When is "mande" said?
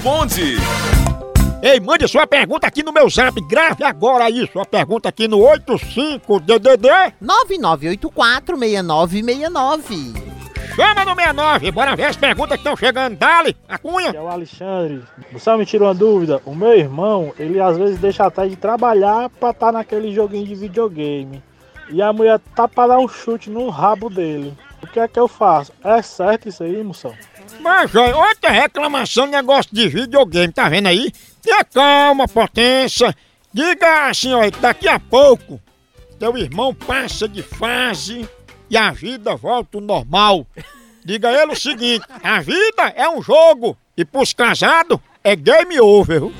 1.78-2.08